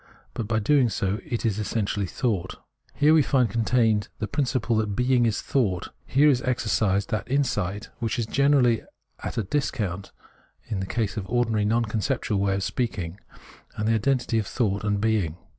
But 0.33 0.47
by 0.47 0.57
doing 0.57 0.89
so 0.89 1.19
it 1.23 1.45
is 1.45 1.59
essentially 1.59 2.07
Thought. 2.07 2.53
Preface 2.53 2.61
53 2.93 2.99
Here 3.05 3.13
we 3.13 3.21
find 3.21 3.49
contained 3.51 4.07
the 4.17 4.27
principle 4.27 4.75
that 4.77 4.95
Being 4.95 5.27
is 5.27 5.43
Thought: 5.43 5.89
here 6.07 6.27
is 6.27 6.41
exercised 6.41 7.11
that 7.11 7.29
insight 7.29 7.91
which 7.99 8.17
is 8.17 8.25
generally 8.25 8.81
at 9.19 9.37
a 9.37 9.43
discount 9.43 10.11
in 10.65 10.79
the 10.79 10.87
case 10.87 11.17
of 11.17 11.25
the 11.25 11.29
ordinary 11.29 11.65
non 11.65 11.85
conceptual 11.85 12.39
way 12.39 12.55
of 12.55 12.63
speaking 12.63 13.19
of 13.77 13.85
the 13.85 13.93
identity 13.93 14.39
of 14.39 14.47
thought 14.47 14.83
and 14.83 14.99
being. 14.99 15.37